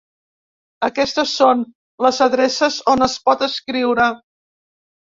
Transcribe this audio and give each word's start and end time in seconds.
Aquestes 0.87 1.35
són 1.41 1.61
les 2.07 2.23
adreces 2.27 2.81
on 2.95 3.09
es 3.11 3.21
pot 3.29 3.47
escriure. 3.53 4.11